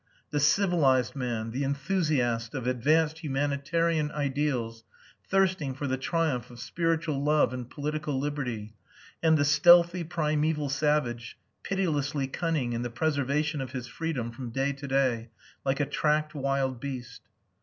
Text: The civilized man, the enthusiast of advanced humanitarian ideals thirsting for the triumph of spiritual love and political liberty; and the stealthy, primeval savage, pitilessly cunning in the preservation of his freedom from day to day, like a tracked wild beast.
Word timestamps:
The 0.31 0.39
civilized 0.39 1.15
man, 1.15 1.51
the 1.51 1.63
enthusiast 1.63 2.55
of 2.55 2.65
advanced 2.65 3.19
humanitarian 3.19 4.11
ideals 4.13 4.83
thirsting 5.29 5.75
for 5.75 5.85
the 5.85 5.95
triumph 5.95 6.49
of 6.49 6.59
spiritual 6.59 7.23
love 7.23 7.53
and 7.53 7.69
political 7.69 8.19
liberty; 8.19 8.73
and 9.21 9.37
the 9.37 9.45
stealthy, 9.45 10.03
primeval 10.03 10.69
savage, 10.69 11.37
pitilessly 11.61 12.25
cunning 12.25 12.73
in 12.73 12.81
the 12.81 12.89
preservation 12.89 13.61
of 13.61 13.73
his 13.73 13.85
freedom 13.85 14.31
from 14.31 14.49
day 14.49 14.73
to 14.73 14.87
day, 14.87 15.29
like 15.63 15.79
a 15.79 15.85
tracked 15.85 16.33
wild 16.33 16.79
beast. 16.79 17.21